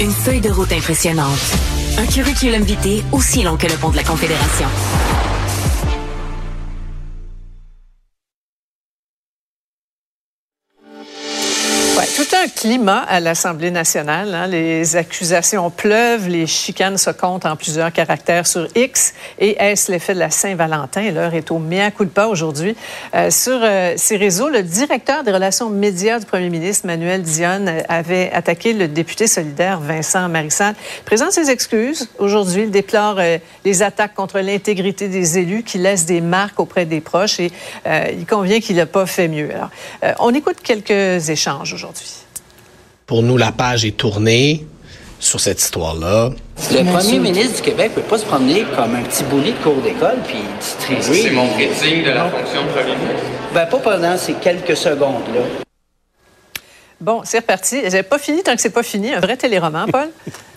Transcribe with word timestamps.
Une 0.00 0.12
feuille 0.12 0.40
de 0.40 0.50
route 0.50 0.70
impressionnante. 0.70 1.40
Un 1.98 2.06
curriculum 2.06 2.62
vitae 2.62 3.02
aussi 3.10 3.42
long 3.42 3.56
que 3.56 3.66
le 3.66 3.74
pont 3.74 3.90
de 3.90 3.96
la 3.96 4.04
Confédération. 4.04 4.68
Climat 12.56 13.04
à 13.06 13.20
l'Assemblée 13.20 13.70
nationale. 13.70 14.34
Hein. 14.34 14.46
Les 14.46 14.96
accusations 14.96 15.70
pleuvent, 15.70 16.26
les 16.26 16.46
chicanes 16.46 16.96
se 16.96 17.10
comptent 17.10 17.44
en 17.44 17.54
plusieurs 17.54 17.92
caractères 17.92 18.46
sur 18.46 18.66
X. 18.74 19.12
Et 19.38 19.56
est-ce 19.62 19.92
l'effet 19.92 20.14
de 20.14 20.18
la 20.18 20.30
Saint-Valentin? 20.30 21.10
L'heure 21.10 21.34
est 21.34 21.50
au 21.50 21.58
mea 21.58 21.90
culpa 21.90 22.26
aujourd'hui. 22.26 22.74
Euh, 23.14 23.30
sur 23.30 23.58
euh, 23.62 23.92
ces 23.96 24.16
réseaux, 24.16 24.48
le 24.48 24.62
directeur 24.62 25.22
des 25.22 25.32
relations 25.32 25.68
médias 25.68 26.18
du 26.18 26.24
premier 26.24 26.48
ministre, 26.48 26.86
Manuel 26.86 27.22
Dionne, 27.22 27.82
avait 27.88 28.32
attaqué 28.32 28.72
le 28.72 28.88
député 28.88 29.26
solidaire 29.26 29.78
Vincent 29.78 30.28
Marissal. 30.28 30.74
Présente 31.04 31.32
ses 31.32 31.50
excuses 31.50 32.08
aujourd'hui. 32.18 32.62
Il 32.62 32.70
déplore 32.70 33.16
euh, 33.18 33.36
les 33.66 33.82
attaques 33.82 34.14
contre 34.14 34.40
l'intégrité 34.40 35.08
des 35.08 35.38
élus 35.38 35.62
qui 35.62 35.76
laissent 35.76 36.06
des 36.06 36.22
marques 36.22 36.58
auprès 36.58 36.86
des 36.86 37.02
proches 37.02 37.38
et 37.38 37.52
il 37.86 38.24
convient 38.26 38.60
qu'il 38.60 38.76
n'a 38.76 38.86
pas 38.86 39.06
fait 39.06 39.28
mieux. 39.28 39.50
Alors, 39.54 39.70
on 40.20 40.32
écoute 40.34 40.56
quelques 40.62 41.28
échanges 41.28 41.72
aujourd'hui. 41.74 42.25
Pour 43.06 43.22
nous, 43.22 43.36
la 43.36 43.52
page 43.52 43.84
est 43.84 43.96
tournée 43.96 44.66
sur 45.20 45.38
cette 45.38 45.60
histoire-là. 45.60 46.30
Le 46.72 46.92
premier 46.92 47.20
ministre 47.20 47.56
du 47.56 47.62
Québec 47.62 47.92
ne 47.96 48.02
peut 48.02 48.08
pas 48.08 48.18
se 48.18 48.24
promener 48.24 48.64
comme 48.74 48.96
un 48.96 49.02
petit 49.02 49.22
boulet 49.22 49.52
de 49.52 49.62
cours 49.62 49.80
d'école 49.80 50.16
puis 50.26 50.38
distribuer. 50.58 51.22
C'est 51.22 51.30
mon 51.30 51.48
critique 51.50 52.04
de 52.04 52.10
la 52.10 52.28
fonction 52.28 52.64
de 52.64 52.68
premier 52.70 52.96
ministre. 52.96 53.26
Ben, 53.54 53.66
pas 53.66 53.78
pendant 53.78 54.16
ces 54.16 54.32
quelques 54.32 54.76
secondes-là. 54.76 55.40
Bon, 57.00 57.20
c'est 57.24 57.38
reparti. 57.38 57.82
J'avais 57.84 58.02
pas 58.02 58.18
fini 58.18 58.42
tant 58.42 58.56
que 58.56 58.60
c'est 58.60 58.70
pas 58.70 58.82
fini. 58.82 59.14
Un 59.14 59.20
vrai 59.20 59.36
téléroman, 59.36 59.86
Paul. 59.88 60.08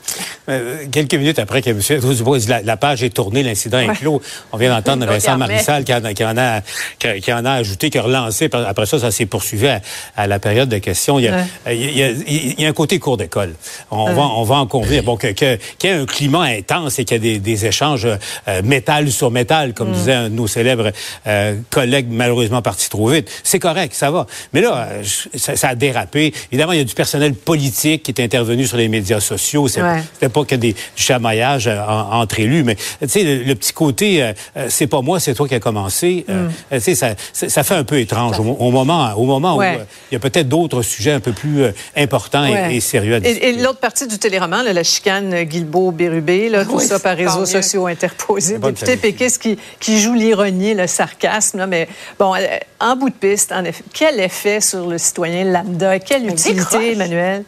Euh, 0.50 0.86
quelques 0.92 1.16
minutes 1.16 1.40
après 1.40 1.62
que 1.62 1.70
M. 1.70 2.16
Dubois 2.16 2.38
la, 2.48 2.62
la 2.62 2.78
page 2.78 3.04
est 3.04 3.10
tournée, 3.10 3.44
l'incident 3.44 3.80
est 3.80 3.94
clos. 3.96 4.22
On 4.52 4.58
vient 4.58 4.70
d'entendre 4.70 5.06
Vincent 5.06 5.38
Marissal 5.38 5.84
qui 5.84 5.94
en, 5.94 6.02
qui, 6.14 6.24
en 6.24 6.38
a, 6.38 6.62
qui, 6.98 7.34
en 7.34 7.46
a 7.46 7.52
ajouté, 7.52 7.90
qui 7.90 7.98
a 7.98 8.02
relancé. 8.02 8.50
Après 8.54 8.86
ça, 8.86 9.00
ça 9.00 9.12
s'est 9.12 9.26
poursuivi 9.26 9.68
à, 10.16 10.28
la 10.28 10.40
période 10.40 10.70
de 10.70 10.78
questions. 10.78 11.20
Il 11.20 11.26
y 11.26 11.28
a, 11.28 11.46
il 11.72 11.98
y 11.98 12.04
a, 12.04 12.10
il 12.10 12.62
y 12.62 12.66
a 12.66 12.70
un 12.70 12.74
côté 12.74 13.00
cours 13.00 13.18
d'école. 13.18 13.54
On, 13.92 14.14
va, 14.14 14.22
on 14.22 14.44
va 14.44 14.56
en 14.56 14.68
convenir. 14.68 15.04
Bon, 15.04 15.18
qu'il 15.18 15.36
que, 15.36 15.58
y 15.84 15.88
ait 15.88 15.92
un 15.92 16.06
climat 16.06 16.44
intense 16.44 17.00
et 17.00 17.06
qu'il 17.06 17.16
y 17.16 17.18
ait 17.18 17.34
des, 17.34 17.40
des 17.40 17.66
échanges 17.66 18.08
euh, 18.48 18.62
métal 18.64 19.12
sur 19.12 19.32
métal, 19.32 19.74
comme 19.74 19.90
mm. 19.90 19.94
disait 19.94 20.14
un 20.14 20.30
de 20.30 20.36
nos 20.36 20.48
célèbres 20.48 20.92
euh, 21.28 21.56
collègues 21.70 22.08
malheureusement 22.10 22.62
partis 22.62 22.90
trop 22.90 23.10
vite. 23.10 23.30
C'est 23.44 23.60
correct, 23.60 23.94
ça 23.94 24.12
va. 24.12 24.26
Mais 24.54 24.62
là, 24.62 24.88
euh, 24.90 25.04
ça, 25.36 25.56
ça, 25.56 25.70
a 25.70 25.76
dérapé. 25.76 26.34
Évidemment, 26.52 26.74
il 26.74 26.80
y 26.80 26.82
a 26.82 26.86
du 26.86 26.94
personnel 26.94 27.34
politique 27.34 28.04
qui 28.04 28.12
est 28.12 28.22
intervenu 28.22 28.66
sur 28.66 28.78
les 28.78 28.88
médias 28.88 29.20
sociaux. 29.20 29.68
C'était 29.68 30.30
pas 30.30 30.39
que 30.46 30.56
des, 30.56 30.74
du 30.74 31.04
chamaillage 31.04 31.68
euh, 31.68 31.80
entre 31.88 32.40
élus, 32.40 32.64
mais 32.64 32.76
tu 32.76 33.08
sais, 33.08 33.24
le, 33.24 33.56
petit 33.56 33.74
côté, 33.74 34.24
euh, 34.24 34.34
euh, 34.58 34.68
c'est 34.70 34.88
pas 34.88 35.02
moi, 35.02 35.20
c'est 35.20 35.34
toi 35.34 35.48
qui 35.48 35.56
as 35.56 35.60
commencé, 35.60 36.26
mm. 36.28 36.34
tu 36.72 36.80
sais, 36.80 36.96
ça, 36.96 37.16
ça, 37.34 37.64
fait 37.64 37.76
un 37.76 37.84
peu 37.84 38.00
étrange 38.00 38.40
au, 38.40 38.72
moment, 38.72 39.14
au 39.16 39.26
moment 39.26 39.58
où 39.58 39.64
il 39.64 40.14
y 40.14 40.16
a 40.16 40.20
peut-être 40.20 40.48
d'autres 40.48 40.82
sujets 40.82 41.12
un 41.12 41.20
peu 41.20 41.32
plus 41.32 41.66
importants 41.96 42.46
et, 42.46 42.80
sérieux 42.80 43.16
à 43.16 43.20
discuter. 43.20 43.50
Et, 43.50 43.54
l'autre 43.54 43.80
partie 43.80 44.08
du 44.08 44.18
téléroman, 44.18 44.64
la 44.64 44.84
chicane 44.84 45.44
Guilbeault-Bérubé, 45.44 46.52
tout 46.70 46.80
ça 46.80 47.00
par 47.00 47.16
réseaux 47.16 47.46
sociaux 47.46 47.88
interposés, 47.88 48.58
député 48.58 48.98
péquiste 48.98 49.42
qui, 49.42 49.58
qui 49.80 50.00
joue 50.00 50.14
l'ironie, 50.14 50.74
le 50.74 50.88
sarcasme, 50.88 51.60
là, 51.60 51.68
mais 51.68 51.88
bon, 52.18 52.34
en 52.80 52.96
bout 52.96 53.10
de 53.10 53.16
piste, 53.16 53.52
en 53.52 53.64
effet, 53.64 53.84
quel 53.94 54.20
effet 54.20 54.62
sur 54.62 54.88
le 54.88 54.98
citoyen 54.98 55.44
lambda, 55.46 56.00
quelle 56.00 56.28
utilité, 56.28 56.94
Emmanuel? 56.94 57.44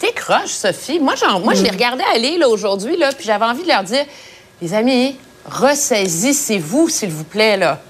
Décroche, 0.00 0.50
Sophie. 0.50 0.98
Moi, 0.98 1.14
genre, 1.14 1.40
moi 1.40 1.54
je 1.54 1.62
les 1.62 1.70
mm. 1.70 1.74
regardais 1.74 2.04
aller 2.14 2.38
là, 2.38 2.48
aujourd'hui, 2.48 2.96
là, 2.96 3.12
puis 3.12 3.26
j'avais 3.26 3.44
envie 3.44 3.62
de 3.62 3.68
leur 3.68 3.82
dire 3.82 4.04
Les 4.60 4.74
amis, 4.74 5.16
ressaisissez-vous, 5.46 6.88
s'il 6.88 7.10
vous 7.10 7.24
plaît. 7.24 7.56
là. 7.56 7.80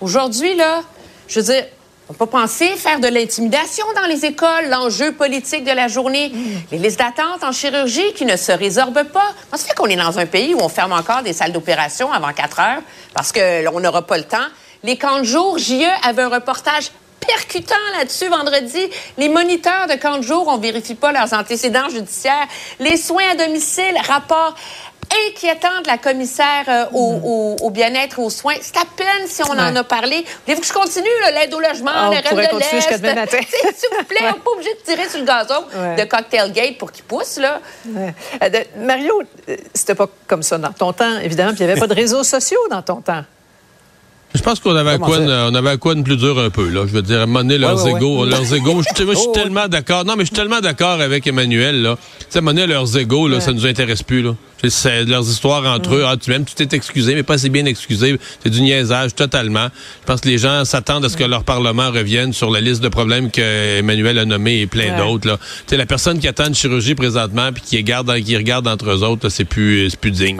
Aujourd'hui, 0.00 0.54
là, 0.54 0.82
je 1.28 1.40
veux 1.40 1.46
dire, 1.46 1.64
on 2.08 2.12
peut 2.12 2.26
penser 2.26 2.66
faire 2.76 2.98
de 2.98 3.06
l'intimidation 3.06 3.84
dans 3.94 4.06
les 4.08 4.24
écoles, 4.24 4.68
l'enjeu 4.68 5.12
politique 5.12 5.62
de 5.62 5.70
la 5.70 5.86
journée, 5.86 6.30
mm. 6.30 6.72
les 6.72 6.78
listes 6.78 6.98
d'attente 6.98 7.44
en 7.44 7.52
chirurgie 7.52 8.12
qui 8.14 8.24
ne 8.24 8.36
se 8.36 8.50
résorbent 8.50 9.04
pas. 9.04 9.32
Comment 9.50 9.62
ça 9.62 9.68
fait 9.68 9.74
qu'on 9.74 9.86
est 9.86 9.96
dans 9.96 10.18
un 10.18 10.26
pays 10.26 10.54
où 10.54 10.58
on 10.60 10.68
ferme 10.68 10.92
encore 10.92 11.22
des 11.22 11.32
salles 11.32 11.52
d'opération 11.52 12.12
avant 12.12 12.32
4 12.32 12.60
heures 12.60 12.82
parce 13.14 13.32
qu'on 13.32 13.80
n'aura 13.80 14.02
pas 14.02 14.18
le 14.18 14.24
temps? 14.24 14.38
Les 14.82 14.96
camps 14.96 15.18
de 15.18 15.24
jour, 15.24 15.58
JE 15.58 15.84
avait 16.02 16.22
un 16.22 16.28
reportage 16.28 16.90
percutant 17.26 17.74
là-dessus 17.98 18.28
vendredi. 18.28 18.88
Les 19.18 19.28
moniteurs 19.28 19.86
de 19.88 19.94
camp 19.94 20.18
de 20.18 20.22
jour, 20.22 20.46
on 20.48 20.58
vérifie 20.58 20.94
pas 20.94 21.12
leurs 21.12 21.32
antécédents 21.32 21.88
judiciaires. 21.88 22.46
Les 22.78 22.96
soins 22.96 23.30
à 23.32 23.34
domicile, 23.34 23.94
rapport 24.06 24.54
inquiétant 25.28 25.80
de 25.82 25.88
la 25.88 25.98
commissaire 25.98 26.64
euh, 26.68 26.84
au, 26.92 27.56
au, 27.60 27.70
bien-être 27.70 28.18
et 28.18 28.22
aux 28.22 28.30
soins. 28.30 28.54
C'est 28.60 28.76
à 28.76 28.84
peine 28.96 29.26
si 29.26 29.42
on 29.42 29.52
en 29.52 29.74
a 29.74 29.84
parlé. 29.84 30.24
Voulez-vous 30.44 30.60
que 30.60 30.66
je 30.66 30.72
continue, 30.72 31.08
l'aide 31.34 31.52
au 31.52 31.60
logement, 31.60 31.90
ah, 31.92 32.10
le 32.10 32.16
reste 32.16 32.32
de 32.32 33.08
l'Est? 33.08 33.30
S'il 33.76 33.88
vous 33.96 34.04
plaît, 34.04 34.18
on 34.22 34.26
n'est 34.26 34.38
pas 34.38 34.50
obligé 34.54 34.74
de 34.74 34.80
tirer 34.84 35.08
sur 35.08 35.18
le 35.18 35.24
gazon 35.24 35.64
de 35.96 36.04
Cocktail 36.04 36.52
Gate 36.52 36.78
pour 36.78 36.92
qu'il 36.92 37.04
pousse. 37.04 37.38
Là. 37.38 37.60
Euh, 37.96 38.10
Mario, 38.76 39.22
euh, 39.48 39.56
c'était 39.74 39.94
pas 39.94 40.06
comme 40.26 40.42
ça 40.42 40.58
dans 40.58 40.72
ton 40.72 40.92
temps, 40.92 41.18
évidemment, 41.18 41.50
puis 41.50 41.60
il 41.60 41.66
n'y 41.66 41.72
avait 41.72 41.80
pas 41.80 41.88
de 41.88 41.94
réseaux 41.94 42.24
sociaux 42.24 42.60
dans 42.70 42.82
ton 42.82 43.00
temps. 43.00 43.24
Je 44.32 44.42
pense 44.42 44.60
qu'on 44.60 44.76
avait, 44.76 44.92
à 44.92 44.98
quoi, 44.98 45.18
on 45.18 45.54
avait 45.54 45.70
à 45.70 45.76
quoi 45.76 45.94
de 45.96 46.02
plus 46.02 46.16
dur 46.16 46.38
un 46.38 46.50
peu, 46.50 46.68
là. 46.68 46.84
Je 46.86 46.92
veux 46.92 47.02
dire, 47.02 47.20
à 47.20 47.22
un 47.24 47.42
leurs 47.42 47.88
égaux, 47.88 48.24
leurs 48.24 48.54
égaux. 48.54 48.80
Je, 48.82 49.04
je 49.04 49.14
suis 49.14 49.26
oh, 49.28 49.32
tellement 49.34 49.66
d'accord. 49.66 50.04
Non, 50.04 50.14
mais 50.16 50.22
je 50.22 50.26
suis 50.28 50.36
tellement 50.36 50.60
d'accord 50.60 51.00
avec 51.00 51.26
Emmanuel, 51.26 51.82
là. 51.82 51.96
Tu 52.30 52.38
sais, 52.38 52.38
à 52.38 52.66
leurs 52.66 52.96
égaux, 52.96 53.26
là, 53.26 53.40
ça 53.40 53.52
nous 53.52 53.66
intéresse 53.66 54.04
plus, 54.04 54.22
là. 54.22 54.36
C'est 54.68 55.04
leurs 55.04 55.28
histoires 55.28 55.64
entre 55.66 55.94
eux. 55.94 56.04
Ah, 56.06 56.16
tu 56.16 56.30
même, 56.30 56.44
tu 56.44 56.54
t'es 56.54 56.76
excusé, 56.76 57.14
mais 57.14 57.22
pas 57.24 57.34
assez 57.34 57.48
bien 57.48 57.64
excusé. 57.64 58.20
C'est 58.42 58.50
du 58.50 58.60
niaisage, 58.60 59.14
totalement. 59.16 59.68
Je 60.02 60.06
pense 60.06 60.20
que 60.20 60.28
les 60.28 60.38
gens 60.38 60.64
s'attendent 60.64 61.04
à 61.04 61.08
ce 61.08 61.16
que 61.16 61.24
leur 61.24 61.42
Parlement 61.42 61.90
revienne 61.90 62.32
sur 62.32 62.50
la 62.50 62.60
liste 62.60 62.82
de 62.82 62.88
problèmes 62.88 63.30
que 63.30 63.78
Emmanuel 63.78 64.18
a 64.18 64.24
nommé 64.26 64.60
et 64.60 64.66
plein 64.66 64.96
d'autres, 64.96 65.26
là. 65.26 65.38
Tu 65.38 65.70
sais, 65.70 65.76
la 65.76 65.86
personne 65.86 66.20
qui 66.20 66.28
attend 66.28 66.46
une 66.46 66.54
chirurgie 66.54 66.94
présentement 66.94 67.52
puis 67.52 67.62
qui 67.62 67.76
regarde, 67.78 68.14
qui 68.20 68.36
regarde 68.36 68.68
entre 68.68 68.90
eux 68.90 69.02
autres, 69.02 69.28
c'est 69.28 69.44
plus, 69.44 69.96
plus 69.96 70.12
digne, 70.12 70.38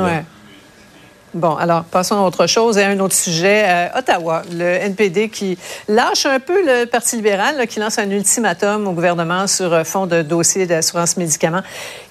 Bon, 1.33 1.55
alors 1.55 1.85
passons 1.85 2.17
à 2.17 2.23
autre 2.27 2.49
chose 2.49 2.77
et 2.77 2.83
à 2.83 2.89
un 2.89 2.99
autre 2.99 3.15
sujet. 3.15 3.65
Euh, 3.65 3.99
Ottawa, 3.99 4.43
le 4.51 4.65
NPD 4.65 5.29
qui 5.29 5.57
lâche 5.87 6.27
un 6.27 6.41
peu 6.41 6.61
le 6.65 6.87
Parti 6.87 7.15
libéral, 7.15 7.69
qui 7.69 7.79
lance 7.79 8.01
un 8.01 8.11
ultimatum 8.11 8.89
au 8.89 8.93
gouvernement 8.93 9.47
sur 9.47 9.73
euh, 9.73 9.85
fond 9.85 10.07
de 10.07 10.23
dossier 10.23 10.67
d'assurance 10.67 11.17
médicaments. 11.17 11.63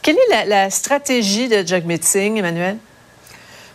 Quelle 0.02 0.16
est 0.32 0.46
la, 0.46 0.70
stratégie 0.70 1.50
de 1.50 1.68
Jack 1.68 1.84
Metzing, 1.84 2.38
Emmanuel? 2.38 2.78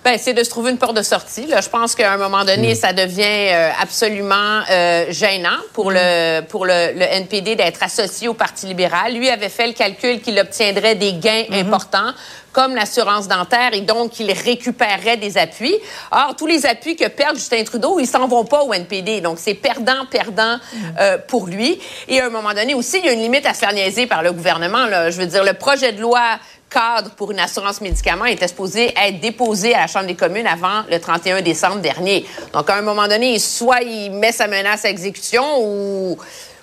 Ben, 0.05 0.19
c'est 0.19 0.35
de 0.35 0.45
se 0.45 0.51
trouver 0.51 0.71
une 0.71 0.79
porte 0.79 0.97
de 0.97 1.03
sortie. 1.03 1.47
Là. 1.47 1.61
Je 1.61 1.69
pense 1.69 1.95
qu'à 1.95 2.13
un 2.13 2.17
moment 2.19 2.45
donné, 2.45 2.73
mm. 2.73 2.77
ça 2.77 2.93
devient 2.93 3.23
euh, 3.25 3.71
absolument 3.81 4.61
gênant 5.09 5.59
pour 5.73 5.91
mm. 5.91 5.95
le 5.95 6.41
pour 6.43 6.67
le, 6.67 6.73
NPD 7.01 7.57
d'être 7.57 7.83
associé 7.83 8.29
au 8.29 8.35
Parti 8.35 8.67
libéral. 8.67 9.15
Lui 9.15 9.31
avait 9.31 9.49
fait 9.49 9.67
le 9.67 9.73
calcul 9.73 10.21
qu'il 10.21 10.39
obtiendrait 10.39 10.95
des 10.95 11.15
gains 11.15 11.45
mm-hmm. 11.49 11.61
importants 11.61 12.13
comme 12.55 12.75
l'assurance 12.75 13.29
dentaire 13.29 13.75
et 13.75 13.83
donc 13.83 14.19
il 14.21 14.33
récupérerait 14.33 15.19
des 15.19 15.37
appuis. 15.37 15.75
Or, 16.11 16.35
tous 16.37 16.47
les 16.47 16.65
appuis 16.65 16.97
que 16.97 17.09
perd 17.09 17.35
Justin 17.35 17.65
Trudeau, 17.65 17.99
ils 17.99 18.07
s'en 18.07 18.27
vont 18.27 18.45
pas 18.45 18.63
au 18.63 18.73
NPD. 18.73 19.21
Donc, 19.21 19.39
c'est 19.39 19.55
perdant, 19.55 20.07
perdant 20.11 20.57
euh, 20.99 21.19
pour 21.19 21.49
lui. 21.49 21.79
Et 22.09 22.21
à 22.21 22.27
un 22.27 22.31
moment 22.31 22.55
donné 22.55 22.75
aussi, 22.75 22.99
il 23.01 23.07
y 23.07 23.09
a 23.09 23.13
une 23.13 23.21
limite 23.21 23.45
à 23.45 23.53
se 23.53 23.59
faire 23.59 23.75
niaiser 23.75 24.07
par 24.07 24.23
le 24.23 24.33
gouvernement. 24.33 24.87
Là. 24.87 25.11
Je 25.11 25.21
veux 25.21 25.27
dire, 25.27 25.45
le 25.45 25.55
projet 25.55 25.93
de 25.93 26.01
loi 26.01 26.39
cadre 26.75 27.11
pour 27.11 27.31
une 27.31 27.39
assurance 27.39 27.81
médicaments 27.81 28.25
était 28.25 28.49
supposé 28.49 28.93
être 28.97 29.21
déposé 29.21 29.75
à 29.75 29.83
la 29.83 29.87
Chambre 29.87 30.07
des 30.07 30.17
communes 30.17 30.47
avant 30.47 30.83
le 30.91 30.99
31 30.99 31.41
décembre 31.41 31.81
dernier. 31.81 32.27
Donc, 32.53 32.69
à 32.69 32.75
un 32.75 32.83
moment 32.83 33.07
donné, 33.07 33.39
soit 33.39 33.83
il 33.83 34.11
met 34.11 34.33
sa 34.33 34.49
menace 34.49 34.85
à 34.85 34.91
exécution 34.91 35.45
ou 35.61 36.19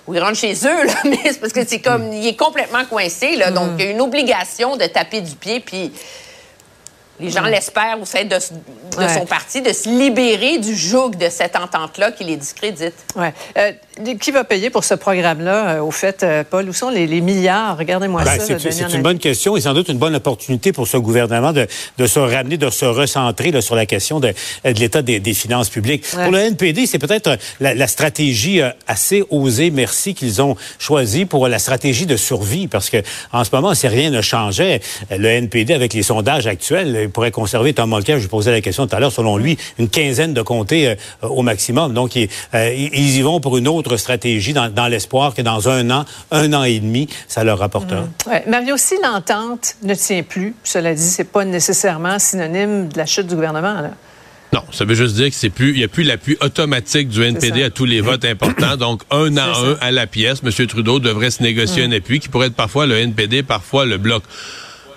ou 0.06 0.14
ils 0.14 0.20
rentrent 0.20 0.38
chez 0.38 0.52
eux, 0.52 0.84
là, 0.86 0.94
mais 1.04 1.20
c'est 1.24 1.40
parce 1.40 1.52
que 1.52 1.64
c'est 1.64 1.78
comme, 1.78 2.12
il 2.12 2.26
est 2.26 2.36
complètement 2.36 2.84
coincé, 2.84 3.36
là, 3.36 3.52
donc 3.52 3.70
il 3.78 3.84
y 3.84 3.88
a 3.88 3.90
une 3.92 4.00
obligation 4.00 4.76
de 4.76 4.84
taper 4.86 5.20
du 5.20 5.36
pied, 5.36 5.60
puis 5.60 5.92
les 7.20 7.30
gens 7.30 7.42
l'espèrent 7.42 8.00
au 8.00 8.04
sein 8.04 8.24
de, 8.24 8.36
son 8.38 9.26
parti, 9.26 9.62
de 9.62 9.72
se 9.72 9.88
libérer 9.88 10.58
du 10.58 10.74
joug 10.74 11.10
de 11.10 11.28
cette 11.28 11.56
entente-là 11.56 12.10
qui 12.12 12.24
les 12.24 12.36
discrédite. 12.36 12.94
Ouais. 13.16 13.32
Euh, 13.58 13.72
qui 14.20 14.30
va 14.30 14.44
payer 14.44 14.70
pour 14.70 14.84
ce 14.84 14.94
programme-là, 14.94 15.76
euh, 15.76 15.82
au 15.82 15.90
fait, 15.90 16.22
euh, 16.22 16.44
Paul? 16.48 16.68
Où 16.68 16.72
sont 16.72 16.88
les, 16.88 17.06
milliards? 17.20 17.76
Regardez-moi 17.76 18.24
ben, 18.24 18.40
ça. 18.40 18.58
C'est 18.58 18.94
une 18.94 19.02
bonne 19.02 19.18
question 19.18 19.56
et 19.56 19.60
sans 19.60 19.74
doute 19.74 19.88
une 19.88 19.98
bonne 19.98 20.14
opportunité 20.14 20.72
pour 20.72 20.88
ce 20.88 20.96
gouvernement 20.96 21.52
de, 21.52 21.66
se 22.06 22.18
ramener, 22.18 22.56
de 22.56 22.70
se 22.70 22.84
recentrer 22.84 23.60
sur 23.60 23.76
la 23.76 23.86
question 23.86 24.18
de, 24.18 24.32
l'état 24.64 25.02
des, 25.02 25.34
finances 25.34 25.68
publiques. 25.68 26.06
Pour 26.10 26.32
le 26.32 26.38
NPD, 26.38 26.86
c'est 26.86 26.98
peut-être 26.98 27.36
la, 27.60 27.86
stratégie 27.86 28.60
assez 28.86 29.22
osée, 29.30 29.70
merci, 29.70 30.14
qu'ils 30.14 30.40
ont 30.40 30.56
choisi 30.78 31.26
pour 31.26 31.48
la 31.48 31.58
stratégie 31.58 32.06
de 32.06 32.16
survie, 32.16 32.68
parce 32.68 32.90
que 32.90 32.98
en 33.32 33.44
ce 33.44 33.50
moment, 33.52 33.74
si 33.74 33.86
rien 33.88 34.10
ne 34.10 34.22
changeait, 34.22 34.80
le 35.10 35.28
NPD, 35.28 35.74
avec 35.74 35.92
les 35.92 36.02
sondages 36.02 36.46
actuels, 36.46 37.01
il 37.02 37.10
pourrait 37.10 37.30
conserver, 37.30 37.72
Tom 37.72 37.90
Mulcair, 37.90 38.18
je 38.18 38.28
posais 38.28 38.50
la 38.50 38.60
question 38.60 38.86
tout 38.86 38.96
à 38.96 39.00
l'heure, 39.00 39.12
selon 39.12 39.36
lui, 39.36 39.58
une 39.78 39.88
quinzaine 39.88 40.34
de 40.34 40.42
comtés 40.42 40.94
au 41.22 41.42
maximum. 41.42 41.92
Donc, 41.92 42.16
ils, 42.16 42.28
y 42.52 43.22
vont 43.22 43.40
pour 43.40 43.56
une 43.56 43.68
autre 43.68 43.96
stratégie 43.96 44.52
dans, 44.52 44.88
l'espoir 44.88 45.34
que 45.34 45.42
dans 45.42 45.68
un 45.68 45.90
an, 45.90 46.04
un 46.30 46.52
an 46.52 46.64
et 46.64 46.80
demi, 46.80 47.08
ça 47.28 47.44
leur 47.44 47.58
rapportera. 47.58 48.02
Mmh. 48.02 48.30
Ouais. 48.30 48.44
Mario, 48.48 48.76
si 48.76 48.94
l'entente 49.02 49.76
ne 49.82 49.94
tient 49.94 50.22
plus, 50.22 50.54
cela 50.64 50.94
dit, 50.94 51.02
c'est 51.02 51.30
pas 51.30 51.44
nécessairement 51.44 52.18
synonyme 52.18 52.88
de 52.88 52.98
la 52.98 53.06
chute 53.06 53.26
du 53.26 53.34
gouvernement. 53.34 53.80
Là. 53.80 53.90
Non, 54.52 54.62
ça 54.70 54.84
veut 54.84 54.94
juste 54.94 55.14
dire 55.14 55.30
que 55.30 55.34
c'est 55.34 55.48
plus, 55.48 55.70
il 55.70 55.78
n'y 55.78 55.84
a 55.84 55.88
plus 55.88 56.02
l'appui 56.02 56.36
automatique 56.42 57.08
du 57.08 57.22
NPD 57.22 57.62
à 57.62 57.70
tous 57.70 57.86
les 57.86 58.02
votes 58.02 58.26
importants. 58.26 58.76
Donc, 58.76 59.02
un 59.10 59.34
à 59.38 59.46
un 59.46 59.76
à 59.80 59.90
la 59.90 60.06
pièce, 60.06 60.42
M. 60.44 60.66
Trudeau 60.66 60.98
devrait 60.98 61.30
se 61.30 61.42
négocier 61.42 61.84
un 61.84 61.92
appui 61.92 62.20
qui 62.20 62.28
pourrait 62.28 62.48
être 62.48 62.54
parfois 62.54 62.86
le 62.86 62.98
NPD, 62.98 63.42
parfois 63.42 63.86
le 63.86 63.96
Bloc. 63.96 64.22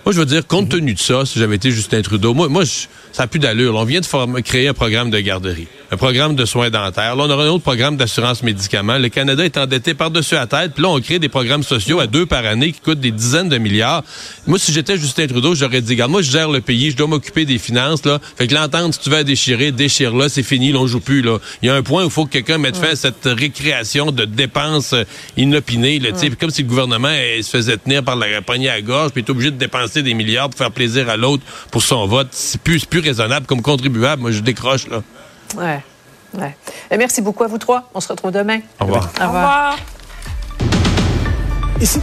Moi, 0.05 0.13
je 0.13 0.19
veux 0.19 0.25
dire, 0.27 0.45
compte 0.45 0.69
tenu 0.69 0.93
de 0.93 0.99
ça, 0.99 1.25
si 1.25 1.39
j'avais 1.39 1.55
été 1.55 1.71
Justin 1.71 2.03
Trudeau, 2.03 2.35
moi, 2.35 2.47
moi 2.47 2.63
ça 2.63 3.23
n'a 3.23 3.27
plus 3.27 3.39
d'allure. 3.39 3.73
On 3.73 3.85
vient 3.85 4.01
de 4.01 4.39
créer 4.41 4.67
un 4.67 4.73
programme 4.75 5.09
de 5.09 5.19
garderie, 5.19 5.67
un 5.95 5.97
programme 5.97 6.35
de 6.35 6.43
soins 6.43 6.69
dentaires. 6.69 7.15
Là, 7.15 7.23
on 7.23 7.29
aura 7.29 7.45
un 7.45 7.47
autre 7.47 7.63
programme 7.63 7.95
d'assurance 7.95 8.43
médicaments. 8.43 8.97
Le 8.97 9.07
Canada 9.07 9.45
est 9.45 9.55
endetté 9.55 9.93
par-dessus 9.93 10.35
la 10.35 10.45
tête. 10.45 10.73
Puis 10.73 10.83
là, 10.83 10.89
on 10.89 10.99
crée 10.99 11.19
des 11.19 11.29
programmes 11.29 11.63
sociaux 11.63 12.01
à 12.01 12.07
deux 12.07 12.25
par 12.25 12.45
année 12.45 12.73
qui 12.73 12.81
coûtent 12.81 12.99
des 12.99 13.11
dizaines 13.11 13.47
de 13.47 13.57
milliards. 13.57 14.03
Moi, 14.45 14.59
si 14.59 14.73
j'étais 14.73 14.97
Justin 14.97 15.25
Trudeau, 15.27 15.55
j'aurais 15.55 15.79
dit, 15.79 15.93
regarde, 15.93 16.11
moi, 16.11 16.21
je 16.21 16.29
gère 16.29 16.49
le 16.49 16.59
pays, 16.59 16.91
je 16.91 16.97
dois 16.97 17.07
m'occuper 17.07 17.45
des 17.45 17.57
finances, 17.57 18.03
là. 18.03 18.19
Fait 18.35 18.45
que 18.45 18.53
l'entente, 18.53 18.95
si 18.95 18.99
tu 18.99 19.09
veux 19.09 19.23
déchirer, 19.23 19.71
déchire-là, 19.71 20.27
c'est 20.27 20.43
fini, 20.43 20.73
là, 20.73 20.79
on 20.79 20.87
joue 20.87 20.99
plus, 20.99 21.21
là. 21.21 21.37
Il 21.61 21.67
y 21.67 21.69
a 21.69 21.75
un 21.75 21.81
point 21.81 22.03
où 22.03 22.07
il 22.07 22.11
faut 22.11 22.25
que 22.25 22.31
quelqu'un 22.31 22.57
mette 22.57 22.75
fin 22.75 22.89
à 22.89 22.95
cette 22.97 23.23
récréation 23.23 24.11
de 24.11 24.25
dépenses 24.25 24.91
euh, 24.91 25.05
inopinées, 25.37 25.99
là. 25.99 26.09
Comme 26.37 26.49
si 26.49 26.63
le 26.63 26.67
gouvernement 26.67 27.15
se 27.41 27.49
faisait 27.49 27.77
tenir 27.77 28.03
par 28.03 28.17
la 28.17 28.41
poignée 28.41 28.69
à 28.69 28.81
gorge, 28.81 29.11
puis 29.11 29.23
est 29.25 29.29
obligé 29.29 29.49
de 29.49 29.57
dépenser 29.57 30.03
des 30.03 30.13
milliards 30.13 30.49
pour 30.49 30.57
faire 30.57 30.71
plaisir 30.71 31.07
à 31.07 31.15
l'autre 31.15 31.43
pour 31.71 31.81
son 31.81 32.05
vote. 32.05 32.27
C'est 32.31 32.59
plus, 32.59 32.83
plus 32.83 32.99
raisonnable 32.99 33.45
comme 33.45 33.61
contribuable. 33.61 34.21
Moi, 34.21 34.31
je 34.31 34.41
décroche, 34.41 34.89
là. 34.89 35.01
Ouais. 35.55 35.81
ouais. 36.37 36.57
Et 36.91 36.97
merci 36.97 37.21
beaucoup 37.21 37.43
à 37.43 37.47
vous 37.47 37.57
trois. 37.57 37.89
On 37.93 37.99
se 37.99 38.07
retrouve 38.09 38.31
demain. 38.31 38.59
Au 38.79 38.85
revoir. 38.85 39.09
Au 39.19 39.25
revoir. 39.25 39.77
Ici. 41.81 42.01